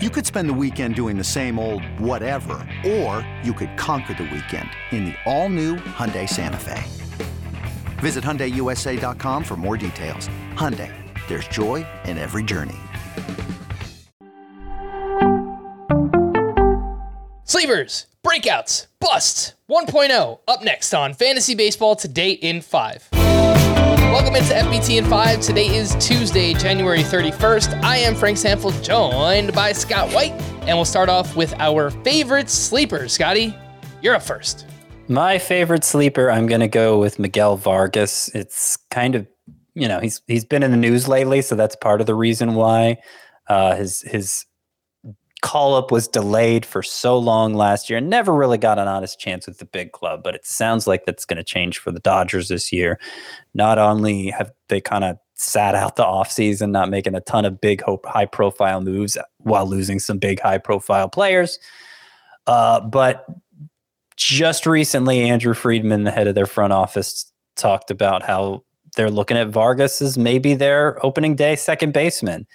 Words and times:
You 0.00 0.10
could 0.10 0.24
spend 0.24 0.48
the 0.48 0.54
weekend 0.54 0.94
doing 0.94 1.18
the 1.18 1.24
same 1.24 1.58
old 1.58 1.82
whatever, 1.98 2.64
or 2.86 3.28
you 3.42 3.52
could 3.52 3.76
conquer 3.76 4.14
the 4.14 4.30
weekend 4.32 4.70
in 4.92 5.06
the 5.06 5.14
all-new 5.26 5.74
Hyundai 5.74 6.28
Santa 6.28 6.56
Fe. 6.56 6.84
Visit 7.98 8.22
HyundaiUSA.com 8.22 9.42
for 9.42 9.56
more 9.56 9.76
details. 9.76 10.28
Hyundai, 10.54 10.94
there's 11.26 11.48
joy 11.48 11.84
in 12.04 12.16
every 12.16 12.44
journey. 12.44 12.76
Sleepers, 17.42 18.06
breakouts, 18.22 18.86
busts, 19.00 19.54
1.0, 19.68 20.38
up 20.46 20.62
next 20.62 20.94
on 20.94 21.12
Fantasy 21.12 21.56
Baseball 21.56 21.96
Today 21.96 22.30
in 22.30 22.60
5. 22.60 23.17
Welcome 24.18 24.34
into 24.34 24.52
FBT 24.52 24.98
in 24.98 25.04
5. 25.04 25.40
Today 25.40 25.68
is 25.68 25.94
Tuesday, 26.04 26.52
January 26.52 27.04
31st. 27.04 27.80
I 27.84 27.98
am 27.98 28.16
Frank 28.16 28.36
Stampfl, 28.36 28.82
joined 28.82 29.52
by 29.52 29.70
Scott 29.70 30.12
White, 30.12 30.32
and 30.62 30.76
we'll 30.76 30.84
start 30.84 31.08
off 31.08 31.36
with 31.36 31.54
our 31.60 31.90
favorite 31.90 32.50
sleeper. 32.50 33.06
Scotty, 33.06 33.56
you're 34.02 34.16
up 34.16 34.22
first. 34.22 34.66
My 35.06 35.38
favorite 35.38 35.84
sleeper, 35.84 36.32
I'm 36.32 36.48
going 36.48 36.62
to 36.62 36.68
go 36.68 36.98
with 36.98 37.20
Miguel 37.20 37.56
Vargas. 37.56 38.28
It's 38.34 38.76
kind 38.90 39.14
of, 39.14 39.28
you 39.74 39.86
know, 39.86 40.00
he's 40.00 40.20
he's 40.26 40.44
been 40.44 40.64
in 40.64 40.72
the 40.72 40.76
news 40.76 41.06
lately, 41.06 41.40
so 41.40 41.54
that's 41.54 41.76
part 41.76 42.00
of 42.00 42.08
the 42.08 42.16
reason 42.16 42.56
why 42.56 42.96
uh, 43.46 43.76
his 43.76 44.00
his 44.00 44.44
call 45.42 45.74
up 45.74 45.90
was 45.90 46.08
delayed 46.08 46.66
for 46.66 46.82
so 46.82 47.16
long 47.18 47.54
last 47.54 47.88
year 47.88 47.98
and 47.98 48.10
never 48.10 48.34
really 48.34 48.58
got 48.58 48.78
an 48.78 48.88
honest 48.88 49.20
chance 49.20 49.46
with 49.46 49.58
the 49.58 49.64
big 49.64 49.92
club. 49.92 50.22
But 50.22 50.34
it 50.34 50.46
sounds 50.46 50.86
like 50.86 51.04
that's 51.04 51.24
going 51.24 51.36
to 51.36 51.44
change 51.44 51.78
for 51.78 51.92
the 51.92 52.00
Dodgers 52.00 52.48
this 52.48 52.72
year. 52.72 52.98
Not 53.54 53.78
only 53.78 54.30
have 54.30 54.52
they 54.68 54.80
kind 54.80 55.04
of 55.04 55.18
sat 55.34 55.74
out 55.74 55.96
the 55.96 56.04
offseason, 56.04 56.70
not 56.70 56.90
making 56.90 57.14
a 57.14 57.20
ton 57.20 57.44
of 57.44 57.60
big, 57.60 57.80
hope, 57.82 58.04
high 58.06 58.26
profile 58.26 58.80
moves 58.80 59.16
while 59.38 59.66
losing 59.66 60.00
some 60.00 60.18
big, 60.18 60.40
high 60.40 60.58
profile 60.58 61.08
players, 61.08 61.58
uh, 62.46 62.80
but 62.80 63.26
just 64.16 64.66
recently, 64.66 65.20
Andrew 65.20 65.54
Friedman, 65.54 66.02
the 66.02 66.10
head 66.10 66.26
of 66.26 66.34
their 66.34 66.46
front 66.46 66.72
office, 66.72 67.30
talked 67.54 67.90
about 67.92 68.22
how 68.22 68.64
they're 68.96 69.10
looking 69.10 69.36
at 69.36 69.48
Vargas 69.48 70.02
as 70.02 70.18
maybe 70.18 70.54
their 70.54 71.04
opening 71.06 71.36
day 71.36 71.54
second 71.54 71.92
baseman 71.92 72.46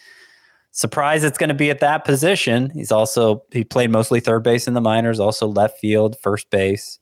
surprised 0.73 1.23
it's 1.23 1.37
going 1.37 1.49
to 1.49 1.53
be 1.53 1.69
at 1.69 1.79
that 1.79 2.03
position. 2.03 2.71
He's 2.71 2.91
also 2.91 3.43
he 3.51 3.63
played 3.63 3.91
mostly 3.91 4.19
third 4.19 4.43
base 4.43 4.67
in 4.67 4.73
the 4.73 4.81
minors, 4.81 5.19
also 5.19 5.47
left 5.47 5.79
field, 5.79 6.17
first 6.21 6.49
base, 6.49 6.99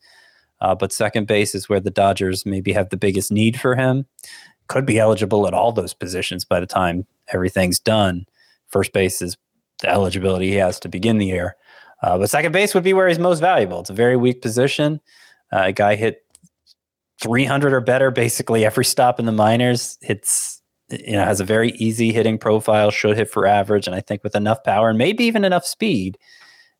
uh, 0.60 0.74
but 0.74 0.92
second 0.92 1.26
base 1.26 1.54
is 1.54 1.68
where 1.68 1.80
the 1.80 1.90
Dodgers 1.90 2.46
maybe 2.46 2.72
have 2.72 2.90
the 2.90 2.96
biggest 2.96 3.32
need 3.32 3.58
for 3.58 3.74
him. 3.74 4.06
Could 4.68 4.86
be 4.86 4.98
eligible 4.98 5.46
at 5.48 5.54
all 5.54 5.72
those 5.72 5.94
positions 5.94 6.44
by 6.44 6.60
the 6.60 6.66
time 6.66 7.06
everything's 7.32 7.80
done. 7.80 8.26
First 8.68 8.92
base 8.92 9.20
is 9.20 9.36
the 9.80 9.88
eligibility 9.88 10.50
he 10.50 10.56
has 10.56 10.78
to 10.80 10.88
begin 10.88 11.18
the 11.18 11.26
year, 11.26 11.56
uh, 12.02 12.18
but 12.18 12.30
second 12.30 12.52
base 12.52 12.74
would 12.74 12.84
be 12.84 12.92
where 12.92 13.08
he's 13.08 13.18
most 13.18 13.40
valuable. 13.40 13.80
It's 13.80 13.90
a 13.90 13.94
very 13.94 14.16
weak 14.16 14.42
position. 14.42 15.00
Uh, 15.50 15.64
a 15.64 15.72
guy 15.72 15.96
hit 15.96 16.24
300 17.22 17.72
or 17.72 17.80
better 17.80 18.10
basically 18.10 18.66
every 18.66 18.84
stop 18.84 19.18
in 19.18 19.26
the 19.26 19.32
minors. 19.32 19.96
Hits 20.02 20.51
you 20.92 21.12
know 21.12 21.24
has 21.24 21.40
a 21.40 21.44
very 21.44 21.70
easy 21.72 22.12
hitting 22.12 22.38
profile, 22.38 22.90
should 22.90 23.16
hit 23.16 23.30
for 23.30 23.46
average, 23.46 23.86
and 23.86 23.96
I 23.96 24.00
think 24.00 24.22
with 24.22 24.36
enough 24.36 24.62
power 24.64 24.90
and 24.90 24.98
maybe 24.98 25.24
even 25.24 25.44
enough 25.44 25.66
speed 25.66 26.18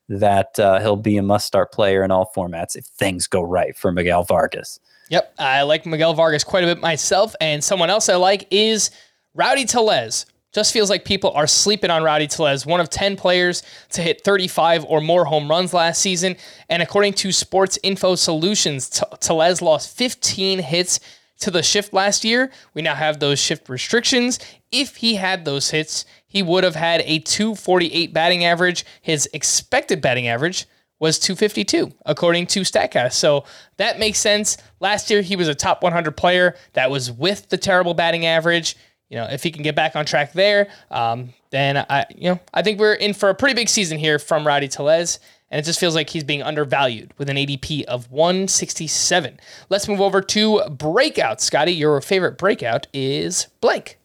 that 0.08 0.58
uh, 0.58 0.78
he'll 0.80 0.96
be 0.96 1.16
a 1.16 1.22
must-start 1.22 1.72
player 1.72 2.04
in 2.04 2.10
all 2.10 2.30
formats 2.36 2.76
if 2.76 2.84
things 2.86 3.26
go 3.26 3.42
right 3.42 3.76
for 3.76 3.92
Miguel 3.92 4.24
Vargas. 4.24 4.78
Yep, 5.10 5.34
I 5.38 5.62
like 5.62 5.86
Miguel 5.86 6.14
Vargas 6.14 6.44
quite 6.44 6.64
a 6.64 6.66
bit 6.66 6.80
myself, 6.80 7.34
and 7.40 7.62
someone 7.62 7.90
else 7.90 8.08
I 8.08 8.16
like 8.16 8.46
is 8.50 8.90
Rowdy 9.34 9.64
Tellez. 9.64 10.26
Just 10.52 10.72
feels 10.74 10.90
like 10.90 11.06
people 11.06 11.30
are 11.30 11.46
sleeping 11.46 11.90
on 11.90 12.02
Rowdy 12.02 12.26
Tellez, 12.26 12.66
one 12.66 12.80
of 12.80 12.90
10 12.90 13.16
players 13.16 13.62
to 13.90 14.02
hit 14.02 14.22
35 14.22 14.84
or 14.84 15.00
more 15.00 15.24
home 15.24 15.48
runs 15.48 15.72
last 15.72 16.02
season. 16.02 16.36
And 16.68 16.82
according 16.82 17.14
to 17.14 17.32
Sports 17.32 17.78
Info 17.82 18.16
Solutions, 18.16 19.02
Tellez 19.20 19.62
lost 19.62 19.96
15 19.96 20.58
hits 20.58 21.00
to 21.42 21.50
the 21.50 21.62
shift 21.62 21.92
last 21.92 22.24
year. 22.24 22.50
We 22.74 22.82
now 22.82 22.94
have 22.94 23.20
those 23.20 23.38
shift 23.38 23.68
restrictions. 23.68 24.38
If 24.70 24.96
he 24.96 25.16
had 25.16 25.44
those 25.44 25.70
hits, 25.70 26.04
he 26.26 26.42
would 26.42 26.64
have 26.64 26.74
had 26.74 27.02
a 27.04 27.18
248 27.20 28.12
batting 28.12 28.44
average. 28.44 28.84
His 29.02 29.28
expected 29.32 30.00
batting 30.00 30.28
average 30.28 30.66
was 30.98 31.18
252, 31.18 31.92
according 32.06 32.46
to 32.46 32.60
StatCast. 32.60 33.14
So 33.14 33.44
that 33.76 33.98
makes 33.98 34.18
sense. 34.18 34.56
Last 34.78 35.10
year, 35.10 35.20
he 35.20 35.34
was 35.34 35.48
a 35.48 35.54
top 35.54 35.82
100 35.82 36.16
player 36.16 36.54
that 36.74 36.90
was 36.90 37.10
with 37.10 37.48
the 37.48 37.58
terrible 37.58 37.92
batting 37.92 38.24
average. 38.24 38.76
You 39.08 39.16
know, 39.16 39.24
if 39.24 39.42
he 39.42 39.50
can 39.50 39.62
get 39.62 39.74
back 39.74 39.96
on 39.96 40.06
track 40.06 40.32
there, 40.32 40.68
um, 40.90 41.34
then 41.50 41.76
I, 41.76 42.06
you 42.16 42.30
know, 42.30 42.40
I 42.54 42.62
think 42.62 42.78
we're 42.78 42.94
in 42.94 43.14
for 43.14 43.28
a 43.28 43.34
pretty 43.34 43.54
big 43.54 43.68
season 43.68 43.98
here 43.98 44.18
from 44.18 44.46
Rowdy 44.46 44.68
Tellez 44.68 45.18
and 45.52 45.58
it 45.58 45.66
just 45.66 45.78
feels 45.78 45.94
like 45.94 46.08
he's 46.08 46.24
being 46.24 46.42
undervalued 46.42 47.12
with 47.18 47.28
an 47.28 47.36
ADP 47.36 47.84
of 47.84 48.10
167. 48.10 49.38
Let's 49.68 49.86
move 49.86 50.00
over 50.00 50.22
to 50.22 50.62
breakout. 50.70 51.42
Scotty, 51.42 51.72
your 51.72 52.00
favorite 52.00 52.38
breakout 52.38 52.86
is 52.94 53.48
Blake. 53.60 53.98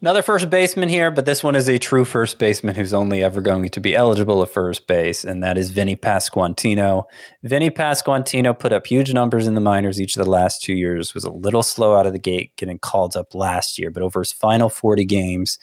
Another 0.00 0.22
first 0.22 0.50
baseman 0.50 0.88
here, 0.88 1.12
but 1.12 1.26
this 1.26 1.44
one 1.44 1.54
is 1.54 1.68
a 1.68 1.78
true 1.78 2.04
first 2.04 2.38
baseman 2.38 2.74
who's 2.74 2.92
only 2.92 3.22
ever 3.22 3.40
going 3.40 3.68
to 3.68 3.80
be 3.80 3.94
eligible 3.94 4.42
at 4.42 4.50
first 4.50 4.88
base, 4.88 5.24
and 5.24 5.42
that 5.42 5.56
is 5.56 5.70
Vinnie 5.70 5.96
Pasquantino. 5.96 7.04
Vinnie 7.44 7.70
Pasquantino 7.70 8.56
put 8.56 8.72
up 8.72 8.86
huge 8.86 9.12
numbers 9.12 9.46
in 9.46 9.54
the 9.54 9.60
minors 9.60 10.00
each 10.00 10.16
of 10.16 10.24
the 10.24 10.30
last 10.30 10.62
two 10.62 10.74
years, 10.74 11.14
was 11.14 11.24
a 11.24 11.32
little 11.32 11.64
slow 11.64 11.96
out 11.96 12.06
of 12.06 12.12
the 12.12 12.18
gate, 12.18 12.52
getting 12.56 12.78
called 12.78 13.16
up 13.16 13.34
last 13.34 13.78
year, 13.78 13.90
but 13.90 14.02
over 14.02 14.20
his 14.20 14.32
final 14.32 14.68
40 14.68 15.04
games, 15.04 15.58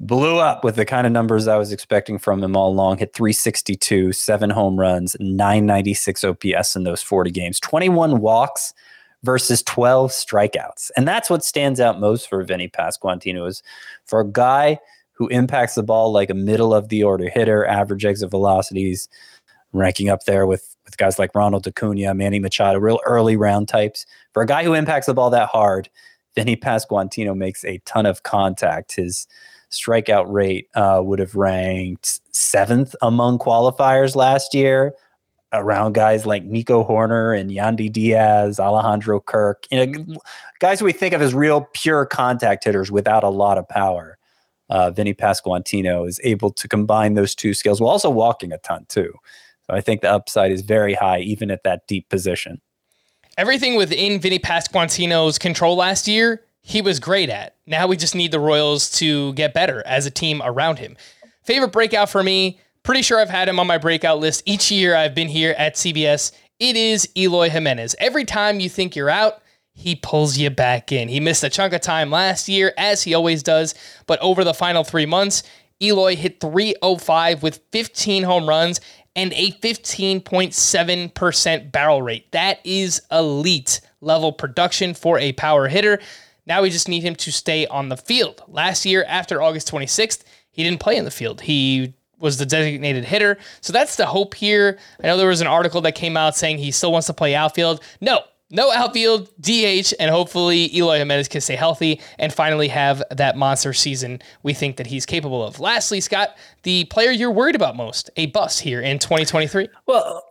blew 0.00 0.38
up 0.38 0.62
with 0.62 0.76
the 0.76 0.84
kind 0.84 1.06
of 1.06 1.12
numbers 1.12 1.48
I 1.48 1.56
was 1.56 1.72
expecting 1.72 2.18
from 2.18 2.42
him 2.42 2.56
all 2.56 2.70
along. 2.70 2.98
Hit 2.98 3.14
362, 3.14 4.12
seven 4.12 4.50
home 4.50 4.78
runs, 4.78 5.16
996 5.20 6.24
OPS 6.24 6.76
in 6.76 6.84
those 6.84 7.02
40 7.02 7.30
games, 7.30 7.58
21 7.60 8.20
walks 8.20 8.74
versus 9.22 9.62
12 9.62 10.10
strikeouts. 10.10 10.90
And 10.96 11.08
that's 11.08 11.30
what 11.30 11.44
stands 11.44 11.80
out 11.80 11.98
most 11.98 12.28
for 12.28 12.42
Vinnie 12.44 12.68
Pasquantino 12.68 13.48
is 13.48 13.62
for 14.04 14.20
a 14.20 14.26
guy 14.26 14.78
who 15.12 15.28
impacts 15.28 15.74
the 15.74 15.82
ball 15.82 16.12
like 16.12 16.28
a 16.28 16.34
middle 16.34 16.74
of 16.74 16.90
the 16.90 17.02
order 17.02 17.30
hitter, 17.30 17.66
average 17.66 18.04
exit 18.04 18.30
velocities, 18.30 19.08
ranking 19.72 20.10
up 20.10 20.24
there 20.24 20.46
with, 20.46 20.76
with 20.84 20.98
guys 20.98 21.18
like 21.18 21.34
Ronald 21.34 21.66
Acuna, 21.66 22.14
Manny 22.14 22.38
Machado, 22.38 22.78
real 22.78 23.00
early 23.06 23.36
round 23.36 23.66
types. 23.66 24.04
For 24.34 24.42
a 24.42 24.46
guy 24.46 24.62
who 24.62 24.74
impacts 24.74 25.06
the 25.06 25.14
ball 25.14 25.30
that 25.30 25.48
hard, 25.48 25.88
Vinnie 26.34 26.56
Pasquantino 26.56 27.34
makes 27.34 27.64
a 27.64 27.78
ton 27.86 28.04
of 28.04 28.22
contact. 28.24 28.94
His 28.94 29.26
strikeout 29.80 30.26
rate 30.28 30.68
uh, 30.74 31.00
would 31.02 31.18
have 31.18 31.34
ranked 31.34 32.20
seventh 32.34 32.94
among 33.02 33.38
qualifiers 33.38 34.16
last 34.16 34.54
year, 34.54 34.94
around 35.52 35.94
guys 35.94 36.26
like 36.26 36.44
Nico 36.44 36.84
Hoerner 36.84 37.38
and 37.38 37.50
Yandy 37.50 37.90
Diaz, 37.90 38.58
Alejandro 38.58 39.20
Kirk, 39.20 39.66
you 39.70 39.86
know, 39.86 40.16
guys 40.58 40.82
we 40.82 40.92
think 40.92 41.14
of 41.14 41.22
as 41.22 41.34
real 41.34 41.68
pure 41.72 42.06
contact 42.06 42.64
hitters 42.64 42.90
without 42.90 43.24
a 43.24 43.28
lot 43.28 43.58
of 43.58 43.68
power. 43.68 44.18
Uh, 44.68 44.90
Vinnie 44.90 45.14
Pasquantino 45.14 46.08
is 46.08 46.18
able 46.24 46.50
to 46.50 46.66
combine 46.66 47.14
those 47.14 47.34
two 47.34 47.54
skills 47.54 47.80
while 47.80 47.90
also 47.90 48.10
walking 48.10 48.52
a 48.52 48.58
ton 48.58 48.84
too. 48.88 49.12
So 49.66 49.74
I 49.74 49.80
think 49.80 50.00
the 50.00 50.10
upside 50.10 50.52
is 50.52 50.62
very 50.62 50.94
high, 50.94 51.20
even 51.20 51.50
at 51.50 51.62
that 51.64 51.86
deep 51.86 52.08
position. 52.08 52.60
Everything 53.38 53.76
within 53.76 54.20
Vinnie 54.20 54.38
Pasquantino's 54.38 55.38
control 55.38 55.76
last 55.76 56.08
year 56.08 56.42
he 56.68 56.82
was 56.82 56.98
great 56.98 57.30
at. 57.30 57.54
Now 57.64 57.86
we 57.86 57.96
just 57.96 58.16
need 58.16 58.32
the 58.32 58.40
Royals 58.40 58.90
to 58.98 59.32
get 59.34 59.54
better 59.54 59.84
as 59.86 60.04
a 60.04 60.10
team 60.10 60.42
around 60.44 60.80
him. 60.80 60.96
Favorite 61.44 61.70
breakout 61.70 62.10
for 62.10 62.24
me, 62.24 62.58
pretty 62.82 63.02
sure 63.02 63.20
I've 63.20 63.30
had 63.30 63.48
him 63.48 63.60
on 63.60 63.68
my 63.68 63.78
breakout 63.78 64.18
list 64.18 64.42
each 64.46 64.72
year 64.72 64.96
I've 64.96 65.14
been 65.14 65.28
here 65.28 65.54
at 65.58 65.76
CBS. 65.76 66.32
It 66.58 66.76
is 66.76 67.08
Eloy 67.16 67.50
Jimenez. 67.50 67.94
Every 68.00 68.24
time 68.24 68.58
you 68.58 68.68
think 68.68 68.96
you're 68.96 69.08
out, 69.08 69.42
he 69.74 69.94
pulls 69.94 70.38
you 70.38 70.50
back 70.50 70.90
in. 70.90 71.08
He 71.08 71.20
missed 71.20 71.44
a 71.44 71.50
chunk 71.50 71.72
of 71.72 71.82
time 71.82 72.10
last 72.10 72.48
year, 72.48 72.74
as 72.76 73.04
he 73.04 73.14
always 73.14 73.44
does, 73.44 73.76
but 74.08 74.18
over 74.20 74.42
the 74.42 74.52
final 74.52 74.82
three 74.82 75.06
months, 75.06 75.44
Eloy 75.80 76.16
hit 76.16 76.40
305 76.40 77.44
with 77.44 77.60
15 77.70 78.24
home 78.24 78.48
runs 78.48 78.80
and 79.14 79.32
a 79.34 79.52
15.7% 79.52 81.70
barrel 81.70 82.02
rate. 82.02 82.32
That 82.32 82.58
is 82.64 83.00
elite 83.12 83.80
level 84.00 84.32
production 84.32 84.94
for 84.94 85.20
a 85.20 85.30
power 85.34 85.68
hitter. 85.68 86.00
Now 86.46 86.62
we 86.62 86.70
just 86.70 86.88
need 86.88 87.02
him 87.02 87.16
to 87.16 87.32
stay 87.32 87.66
on 87.66 87.88
the 87.88 87.96
field. 87.96 88.42
Last 88.48 88.86
year, 88.86 89.04
after 89.08 89.42
August 89.42 89.70
26th, 89.70 90.22
he 90.50 90.62
didn't 90.62 90.80
play 90.80 90.96
in 90.96 91.04
the 91.04 91.10
field. 91.10 91.42
He 91.42 91.94
was 92.18 92.38
the 92.38 92.46
designated 92.46 93.04
hitter. 93.04 93.36
So 93.60 93.72
that's 93.72 93.96
the 93.96 94.06
hope 94.06 94.34
here. 94.34 94.78
I 95.02 95.06
know 95.06 95.16
there 95.16 95.28
was 95.28 95.40
an 95.40 95.46
article 95.46 95.80
that 95.82 95.94
came 95.94 96.16
out 96.16 96.36
saying 96.36 96.58
he 96.58 96.70
still 96.70 96.92
wants 96.92 97.08
to 97.08 97.12
play 97.12 97.34
outfield. 97.34 97.82
No, 98.00 98.22
no 98.50 98.70
outfield, 98.70 99.28
DH, 99.40 99.92
and 99.98 100.10
hopefully 100.10 100.74
Eloy 100.74 100.98
Jimenez 100.98 101.28
can 101.28 101.40
stay 101.40 101.56
healthy 101.56 102.00
and 102.18 102.32
finally 102.32 102.68
have 102.68 103.02
that 103.10 103.36
monster 103.36 103.72
season 103.72 104.22
we 104.42 104.54
think 104.54 104.76
that 104.76 104.86
he's 104.86 105.04
capable 105.04 105.44
of. 105.44 105.58
Lastly, 105.58 106.00
Scott, 106.00 106.36
the 106.62 106.84
player 106.84 107.10
you're 107.10 107.30
worried 107.30 107.56
about 107.56 107.76
most, 107.76 108.08
a 108.16 108.26
bust 108.26 108.60
here 108.60 108.80
in 108.80 108.98
2023. 108.98 109.68
Well, 109.86 110.22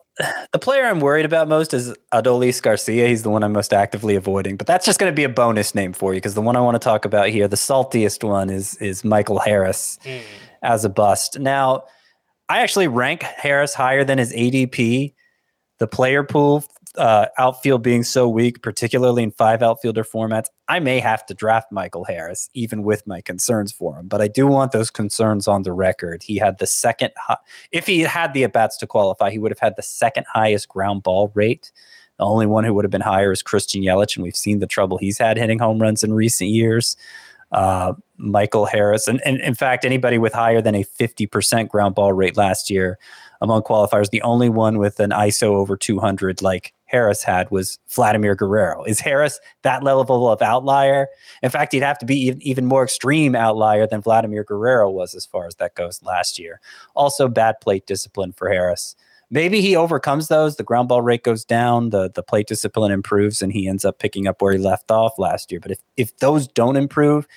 the 0.53 0.59
player 0.59 0.85
I'm 0.85 0.99
worried 1.01 1.25
about 1.25 1.47
most 1.47 1.73
is 1.73 1.93
Adolis 2.13 2.61
Garcia. 2.61 3.07
He's 3.07 3.23
the 3.23 3.29
one 3.29 3.43
I'm 3.43 3.51
most 3.51 3.73
actively 3.73 4.15
avoiding, 4.15 4.55
but 4.55 4.65
that's 4.65 4.85
just 4.85 4.97
going 4.99 5.11
to 5.11 5.15
be 5.15 5.25
a 5.25 5.29
bonus 5.29 5.75
name 5.75 5.91
for 5.91 6.13
you 6.13 6.17
because 6.17 6.35
the 6.35 6.41
one 6.41 6.55
I 6.55 6.61
want 6.61 6.75
to 6.75 6.79
talk 6.79 7.03
about 7.03 7.29
here, 7.29 7.47
the 7.47 7.57
saltiest 7.57 8.23
one, 8.23 8.49
is 8.49 8.75
is 8.75 9.03
Michael 9.03 9.39
Harris 9.39 9.99
mm. 10.05 10.21
as 10.61 10.85
a 10.85 10.89
bust. 10.89 11.39
Now, 11.39 11.83
I 12.47 12.61
actually 12.61 12.87
rank 12.87 13.23
Harris 13.23 13.73
higher 13.73 14.03
than 14.03 14.17
his 14.17 14.31
ADP. 14.31 15.13
The 15.77 15.87
player 15.87 16.23
pool 16.23 16.63
uh, 16.97 17.27
outfield 17.37 17.83
being 17.83 18.03
so 18.03 18.27
weak, 18.29 18.61
particularly 18.61 19.23
in 19.23 19.31
five 19.31 19.61
outfielder 19.61 20.03
formats, 20.03 20.47
I 20.67 20.79
may 20.79 20.99
have 20.99 21.25
to 21.27 21.33
draft 21.33 21.71
Michael 21.71 22.05
Harris, 22.05 22.49
even 22.53 22.83
with 22.83 23.05
my 23.05 23.21
concerns 23.21 23.71
for 23.71 23.97
him. 23.97 24.07
But 24.07 24.21
I 24.21 24.27
do 24.27 24.47
want 24.47 24.71
those 24.71 24.89
concerns 24.89 25.47
on 25.47 25.63
the 25.63 25.73
record. 25.73 26.23
He 26.23 26.37
had 26.37 26.59
the 26.59 26.67
second, 26.67 27.11
if 27.71 27.87
he 27.87 28.01
had 28.01 28.33
the 28.33 28.43
at 28.43 28.53
bats 28.53 28.77
to 28.77 28.87
qualify, 28.87 29.31
he 29.31 29.39
would 29.39 29.51
have 29.51 29.59
had 29.59 29.75
the 29.75 29.83
second 29.83 30.25
highest 30.31 30.69
ground 30.69 31.03
ball 31.03 31.31
rate. 31.33 31.71
The 32.17 32.23
only 32.23 32.45
one 32.45 32.63
who 32.63 32.73
would 32.73 32.85
have 32.85 32.91
been 32.91 33.01
higher 33.01 33.31
is 33.31 33.41
Christian 33.41 33.81
Yelich, 33.81 34.15
and 34.15 34.23
we've 34.23 34.35
seen 34.37 34.59
the 34.59 34.67
trouble 34.67 34.97
he's 34.97 35.17
had 35.17 35.37
hitting 35.37 35.59
home 35.59 35.81
runs 35.81 36.03
in 36.03 36.13
recent 36.13 36.49
years. 36.49 36.95
Uh, 37.55 37.93
Michael 38.17 38.65
Harris, 38.65 39.07
and, 39.07 39.21
and 39.25 39.39
in 39.39 39.55
fact, 39.55 39.85
anybody 39.85 40.17
with 40.17 40.33
higher 40.33 40.61
than 40.61 40.75
a 40.75 40.83
50% 40.83 41.69
ground 41.69 41.95
ball 41.95 42.11
rate 42.11 42.35
last 42.35 42.69
year 42.69 42.97
among 43.41 43.61
qualifiers, 43.63 44.09
the 44.09 44.21
only 44.23 44.49
one 44.49 44.77
with 44.77 44.99
an 44.99 45.11
ISO 45.11 45.49
over 45.49 45.77
200 45.77 46.41
like 46.41 46.73
Harris 46.85 47.23
had 47.23 47.49
was 47.51 47.79
Vladimir 47.89 48.35
Guerrero. 48.35 48.83
Is 48.83 48.99
Harris 48.99 49.39
that 49.63 49.83
level 49.83 50.29
of 50.29 50.41
outlier? 50.41 51.07
In 51.41 51.49
fact, 51.49 51.73
he'd 51.73 51.81
have 51.81 51.97
to 51.99 52.05
be 52.05 52.17
even, 52.27 52.41
even 52.41 52.65
more 52.65 52.83
extreme 52.83 53.35
outlier 53.35 53.87
than 53.87 54.01
Vladimir 54.01 54.43
Guerrero 54.43 54.89
was 54.89 55.15
as 55.15 55.25
far 55.25 55.47
as 55.47 55.55
that 55.55 55.75
goes 55.75 56.01
last 56.03 56.37
year. 56.37 56.59
Also, 56.93 57.27
bad 57.27 57.55
plate 57.61 57.85
discipline 57.85 58.33
for 58.33 58.49
Harris. 58.49 58.95
Maybe 59.31 59.61
he 59.61 59.75
overcomes 59.75 60.27
those. 60.27 60.55
The 60.55 60.63
ground 60.63 60.87
ball 60.87 61.01
rate 61.01 61.23
goes 61.23 61.43
down, 61.43 61.89
the 61.89 62.09
the 62.13 62.23
plate 62.23 62.47
discipline 62.47 62.91
improves, 62.91 63.41
and 63.41 63.51
he 63.51 63.67
ends 63.67 63.83
up 63.85 63.99
picking 63.99 64.27
up 64.27 64.41
where 64.41 64.53
he 64.53 64.59
left 64.59 64.91
off 64.91 65.17
last 65.17 65.51
year. 65.51 65.59
But 65.59 65.71
if 65.71 65.79
if 65.97 66.17
those 66.17 66.47
don't 66.47 66.77
improve, 66.77 67.27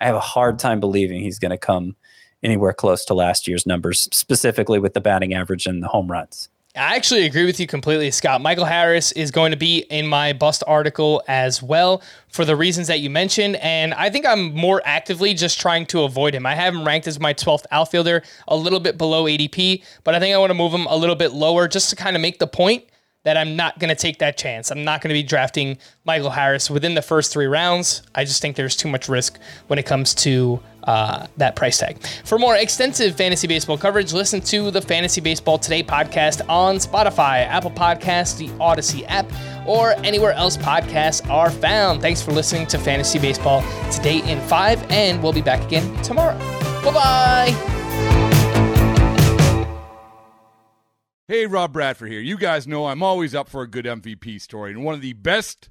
I 0.00 0.06
have 0.06 0.14
a 0.14 0.20
hard 0.20 0.58
time 0.58 0.80
believing 0.80 1.20
he's 1.20 1.38
going 1.38 1.50
to 1.50 1.58
come 1.58 1.96
anywhere 2.42 2.72
close 2.72 3.04
to 3.06 3.14
last 3.14 3.46
year's 3.46 3.66
numbers, 3.66 4.08
specifically 4.12 4.78
with 4.78 4.94
the 4.94 5.00
batting 5.00 5.32
average 5.32 5.66
and 5.66 5.82
the 5.82 5.88
home 5.88 6.10
runs. 6.10 6.48
I 6.74 6.96
actually 6.96 7.26
agree 7.26 7.44
with 7.44 7.60
you 7.60 7.66
completely, 7.66 8.10
Scott. 8.10 8.40
Michael 8.40 8.64
Harris 8.64 9.12
is 9.12 9.30
going 9.30 9.50
to 9.50 9.58
be 9.58 9.80
in 9.90 10.06
my 10.06 10.32
bust 10.32 10.64
article 10.66 11.22
as 11.28 11.62
well 11.62 12.00
for 12.30 12.46
the 12.46 12.56
reasons 12.56 12.86
that 12.86 13.00
you 13.00 13.10
mentioned. 13.10 13.56
And 13.56 13.92
I 13.92 14.08
think 14.08 14.24
I'm 14.24 14.54
more 14.54 14.80
actively 14.86 15.34
just 15.34 15.60
trying 15.60 15.84
to 15.86 16.04
avoid 16.04 16.34
him. 16.34 16.46
I 16.46 16.54
have 16.54 16.74
him 16.74 16.86
ranked 16.86 17.06
as 17.06 17.20
my 17.20 17.34
12th 17.34 17.66
outfielder, 17.70 18.22
a 18.48 18.56
little 18.56 18.80
bit 18.80 18.96
below 18.96 19.24
ADP, 19.24 19.84
but 20.02 20.14
I 20.14 20.18
think 20.18 20.34
I 20.34 20.38
want 20.38 20.48
to 20.48 20.54
move 20.54 20.72
him 20.72 20.86
a 20.86 20.96
little 20.96 21.14
bit 21.14 21.32
lower 21.32 21.68
just 21.68 21.90
to 21.90 21.96
kind 21.96 22.16
of 22.16 22.22
make 22.22 22.38
the 22.38 22.46
point 22.46 22.84
that 23.24 23.36
I'm 23.36 23.54
not 23.54 23.78
going 23.78 23.90
to 23.90 23.94
take 23.94 24.18
that 24.20 24.38
chance. 24.38 24.70
I'm 24.70 24.82
not 24.82 25.02
going 25.02 25.10
to 25.10 25.14
be 25.14 25.22
drafting 25.22 25.76
Michael 26.06 26.30
Harris 26.30 26.70
within 26.70 26.94
the 26.94 27.02
first 27.02 27.34
three 27.34 27.46
rounds. 27.46 28.00
I 28.14 28.24
just 28.24 28.40
think 28.40 28.56
there's 28.56 28.76
too 28.76 28.88
much 28.88 29.10
risk 29.10 29.38
when 29.66 29.78
it 29.78 29.84
comes 29.84 30.14
to 30.14 30.58
uh, 30.84 31.26
that 31.36 31.56
price 31.56 31.78
tag. 31.78 31.98
For 32.24 32.38
more 32.38 32.56
extensive 32.56 33.16
fantasy 33.16 33.46
baseball 33.46 33.78
coverage, 33.78 34.12
listen 34.12 34.40
to 34.42 34.70
the 34.70 34.82
Fantasy 34.82 35.20
Baseball 35.20 35.58
Today 35.58 35.82
podcast 35.82 36.48
on 36.48 36.76
Spotify, 36.76 37.46
Apple 37.46 37.70
Podcasts, 37.70 38.36
the 38.38 38.48
Audacy 38.58 39.04
app, 39.08 39.26
or 39.66 39.92
anywhere 40.04 40.32
else 40.32 40.56
podcasts 40.56 41.28
are 41.30 41.50
found. 41.50 42.00
Thanks 42.00 42.20
for 42.22 42.32
listening 42.32 42.66
to 42.68 42.78
Fantasy 42.78 43.18
Baseball 43.18 43.62
Today 43.90 44.18
in 44.30 44.40
5, 44.48 44.90
and 44.90 45.22
we'll 45.22 45.32
be 45.32 45.42
back 45.42 45.64
again 45.64 46.02
tomorrow. 46.02 46.38
Bye 46.82 46.92
bye. 46.92 47.78
Hey, 51.28 51.46
Rob 51.46 51.72
Bradford 51.72 52.10
here. 52.10 52.20
You 52.20 52.36
guys 52.36 52.66
know 52.66 52.88
I'm 52.88 53.02
always 53.02 53.34
up 53.34 53.48
for 53.48 53.62
a 53.62 53.66
good 53.66 53.86
MVP 53.86 54.40
story, 54.40 54.72
and 54.72 54.84
one 54.84 54.94
of 54.94 55.00
the 55.00 55.14
best 55.14 55.70